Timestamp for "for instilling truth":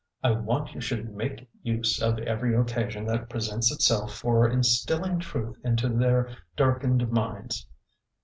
4.15-5.59